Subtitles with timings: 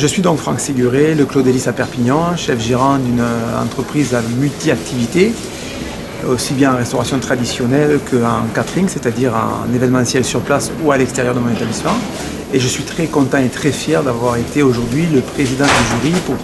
[0.00, 3.20] Je suis donc Franck Séguré, le Claude à Perpignan, chef gérant d'une
[3.60, 5.32] entreprise à multi-activités,
[6.28, 11.34] aussi bien en restauration traditionnelle qu'en catering, c'est-à-dire en événementiel sur place ou à l'extérieur
[11.34, 11.96] de mon établissement.
[12.54, 16.20] Et je suis très content et très fier d'avoir été aujourd'hui le président du jury
[16.26, 16.36] pour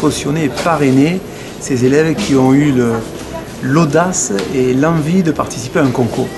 [0.00, 1.20] cautionner et parrainer
[1.60, 2.72] ces élèves qui ont eu
[3.62, 6.28] l'audace et l'envie de participer à un concours,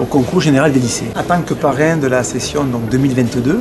[0.00, 1.06] au concours général des lycées.
[1.16, 3.60] En tant que parrain de la session donc, 2022,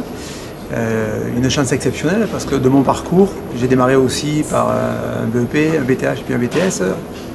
[0.76, 5.28] euh, une chance exceptionnelle parce que de mon parcours, j'ai démarré aussi par euh, un
[5.28, 6.84] BEP, un BTH puis un BTS,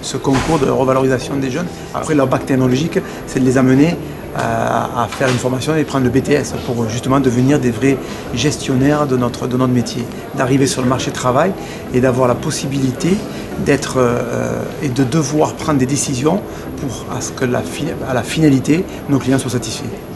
[0.02, 1.66] ce concours de revalorisation des jeunes.
[1.94, 3.96] Après leur bac technologique, c'est de les amener
[4.36, 7.96] à, faire une formation et prendre le BTS pour justement devenir des vrais
[8.34, 10.04] gestionnaires de notre, de métier,
[10.36, 11.52] d'arriver sur le marché du travail
[11.94, 13.16] et d'avoir la possibilité
[13.64, 16.40] d'être euh, et de devoir prendre des décisions
[16.80, 20.09] pour ce que à la finalité, nos clients soient satisfaits.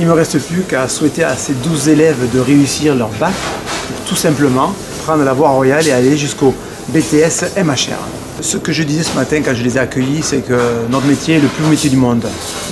[0.00, 3.34] Il ne me reste plus qu'à souhaiter à ces 12 élèves de réussir leur bac
[3.34, 4.72] pour tout simplement
[5.04, 6.54] prendre la voie royale et aller jusqu'au
[6.88, 8.00] BTS MHR.
[8.40, 11.34] Ce que je disais ce matin quand je les ai accueillis, c'est que notre métier
[11.34, 12.24] est le plus haut métier du monde.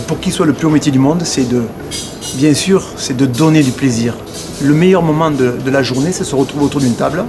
[0.06, 1.64] pour qu'il soit le plus haut métier du monde, c'est de,
[2.36, 4.14] bien sûr, c'est de donner du plaisir.
[4.62, 7.26] Le meilleur moment de, la journée, c'est de se retrouver autour d'une table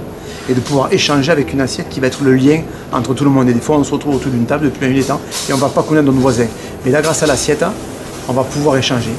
[0.48, 3.30] et de pouvoir échanger avec une assiette qui va être le lien entre tout le
[3.30, 3.50] monde.
[3.50, 5.56] Et des fois, on se retrouve autour d'une table depuis un minute temps et on
[5.56, 6.48] ne va pas connaître nos voisins.
[6.86, 7.66] Mais là, grâce à l'assiette,
[8.28, 9.10] on va pouvoir échanger.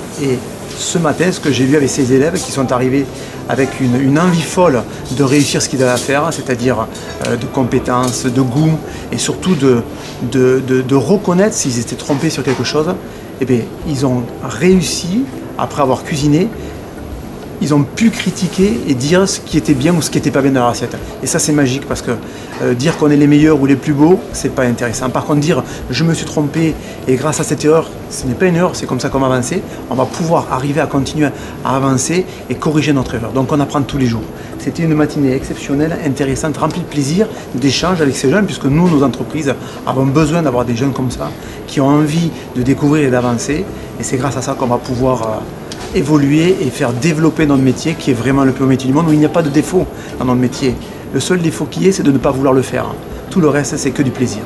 [0.78, 3.06] Ce matin, ce que j'ai vu avec ces élèves qui sont arrivés
[3.50, 4.84] avec une, envie folle
[5.18, 6.88] de réussir ce qu'ils avaient à faire, c'est-à-dire
[7.28, 8.78] euh, de compétences, de goût
[9.12, 12.94] et surtout de, reconnaître s'ils étaient trompés sur quelque chose,
[13.42, 15.24] eh bien, ils ont réussi,
[15.58, 16.48] après avoir cuisiné,
[17.62, 20.42] ils ont pu critiquer et dire ce qui était bien ou ce qui n'était pas
[20.42, 20.98] bien dans la recette.
[21.22, 22.12] Et ça, c'est magique parce que
[22.64, 25.10] euh, dire qu'on est les meilleurs ou les plus beaux, c'est pas intéressant.
[25.10, 26.74] Par contre, dire je me suis trompé
[27.08, 29.28] et grâce à cette erreur, ce n'est pas une erreur, c'est comme ça qu'on va
[29.28, 31.30] avancer, on va pouvoir arriver à continuer
[31.64, 33.32] à avancer et corriger notre erreur.
[33.32, 34.24] Donc, on apprend tous les jours.
[34.58, 39.04] C'était une matinée exceptionnelle, intéressante, remplie de plaisir, d'échanges avec ces jeunes, puisque nous, nos
[39.04, 39.54] entreprises,
[39.86, 41.30] avons besoin d'avoir des jeunes comme ça,
[41.68, 43.66] qui ont envie de découvrir et d'avancer.
[44.00, 45.22] Et c'est grâce à ça qu'on va pouvoir.
[45.22, 45.61] Euh,
[45.96, 49.10] évoluer et faire développer notre métier qui est vraiment le plus haut métier du monde
[49.10, 49.86] où il n'y a pas de défaut
[50.20, 50.76] dans notre métier.
[51.14, 52.86] Le seul défaut qui est, c'est de ne pas vouloir le faire.
[53.30, 54.42] Tout le reste, c'est que du plaisir.